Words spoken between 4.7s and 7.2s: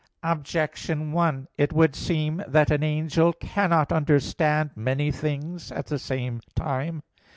many things at the same time.